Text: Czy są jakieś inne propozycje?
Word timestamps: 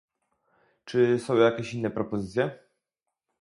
Czy 0.85 1.19
są 1.19 1.35
jakieś 1.35 1.73
inne 1.73 1.91
propozycje? 1.91 2.59